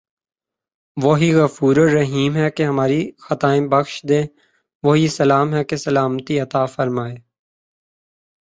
وہی 0.97 1.29
غفورالرحیم 1.35 2.35
ہے 2.35 2.49
کہ 2.51 2.63
ہماری 2.63 3.01
خطائیں 3.19 3.67
بخش 3.67 4.01
دے 4.09 4.21
وہی 4.83 5.07
سلام 5.09 5.53
ہے 5.53 5.63
کہ 5.63 5.75
سلامتی 5.77 6.39
عطافرمائے 6.39 7.15